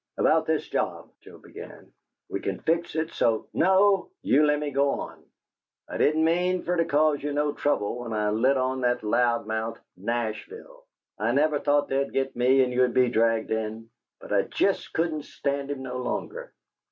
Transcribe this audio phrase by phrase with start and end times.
[0.17, 1.93] "About this job," Joe began.
[2.27, 4.29] "We can fix it so" "No," said Happy.
[4.33, 5.23] "You lemme go on.
[5.87, 9.45] I didn't mean fer to cause you no trouble when I lit on that loud
[9.45, 10.87] mouth, 'Nashville';
[11.19, 13.91] I never thought they'd git me, or you'd be dragged in.
[14.19, 16.51] But I jest couldn't stand him no longer.